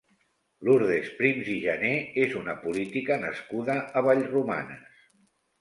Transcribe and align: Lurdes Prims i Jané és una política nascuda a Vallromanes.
Lurdes 0.67 1.11
Prims 1.19 1.51
i 1.57 1.57
Jané 1.65 1.91
és 2.23 2.33
una 2.41 2.57
política 2.63 3.21
nascuda 3.27 3.77
a 4.01 4.07
Vallromanes. 4.09 5.01